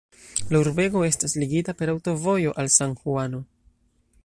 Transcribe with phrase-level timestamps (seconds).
[0.53, 3.43] La urbego estas ligita per aŭtovojo al San-Juano.